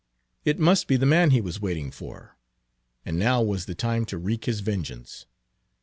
It 0.45 0.57
must 0.57 0.87
be 0.87 0.95
the 0.95 1.05
man 1.05 1.29
he 1.29 1.39
Page 1.39 1.57
322 1.57 1.61
was 1.61 1.61
waiting 1.61 1.91
for, 1.91 2.35
and 3.05 3.19
now 3.19 3.43
was 3.43 3.67
the 3.67 3.75
time 3.75 4.03
to 4.05 4.17
wreak 4.17 4.45
his 4.45 4.61
vengeance. 4.61 5.27